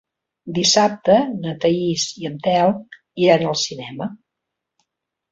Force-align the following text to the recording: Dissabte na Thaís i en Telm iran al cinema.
Dissabte 0.59 1.17
na 1.41 1.51
Thaís 1.65 2.05
i 2.21 2.25
en 2.29 2.39
Telm 2.47 2.79
iran 3.25 3.45
al 3.49 3.53
cinema. 3.65 4.09